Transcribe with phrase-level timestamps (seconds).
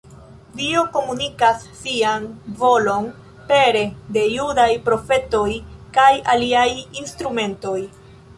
[0.59, 2.25] Dio komunikas sian
[2.61, 3.05] volon
[3.51, 3.83] pere
[4.17, 5.47] de judaj profetoj
[5.99, 6.67] kaj aliaj
[7.05, 7.79] instrumentoj.